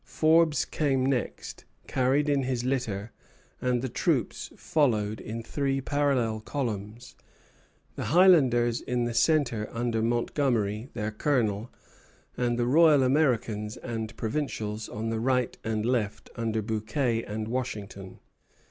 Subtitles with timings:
[0.03, 3.11] Forbes came next, carried in his litter;
[3.61, 7.13] and the troops followed in three parallel columns,
[7.95, 11.71] the Highlanders in the centre under Montgomery, their colonel,
[12.35, 18.17] and the Royal Americans and provincials on the right and left, under Bouquet and Washington.